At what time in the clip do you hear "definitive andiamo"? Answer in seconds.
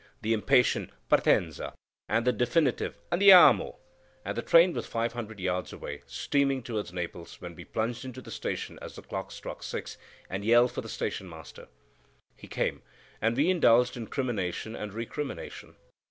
2.33-3.75